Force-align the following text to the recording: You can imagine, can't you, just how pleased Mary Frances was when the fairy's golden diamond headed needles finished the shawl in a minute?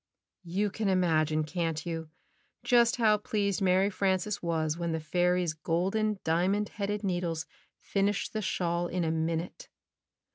You 0.47 0.71
can 0.71 0.89
imagine, 0.89 1.43
can't 1.43 1.85
you, 1.85 2.09
just 2.63 2.95
how 2.95 3.19
pleased 3.19 3.61
Mary 3.61 3.91
Frances 3.91 4.41
was 4.41 4.75
when 4.75 4.93
the 4.93 4.99
fairy's 4.99 5.53
golden 5.53 6.17
diamond 6.23 6.69
headed 6.69 7.03
needles 7.03 7.45
finished 7.79 8.33
the 8.33 8.41
shawl 8.41 8.87
in 8.87 9.03
a 9.03 9.11
minute? 9.11 9.69